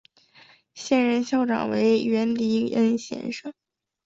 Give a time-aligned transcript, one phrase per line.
[0.73, 3.53] 现任校长为源迪恩先生。